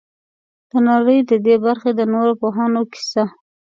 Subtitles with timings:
[0.71, 3.23] د نړۍ د دې برخې د نورو پوهانو کیسه.